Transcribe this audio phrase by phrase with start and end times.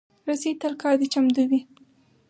[0.27, 1.59] رسۍ تل کار ته چمتو وي.